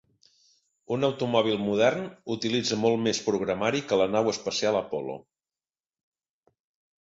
Un 0.93 1.03
automòbil 1.07 1.59
modern 1.65 2.07
utilitza 2.35 2.79
molt 2.85 3.03
més 3.09 3.19
"programari" 3.27 3.83
que 3.93 4.01
la 4.03 4.09
nau 4.15 4.31
espacial 4.33 4.79
Apollo. 4.81 5.19